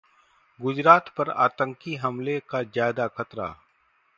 'गुजरात 0.59 1.09
पर 1.09 1.29
आतंकी 1.39 1.95
हमले 1.95 2.39
का 2.49 2.61
ज्यादा 2.63 3.07
खतरा' 3.17 3.53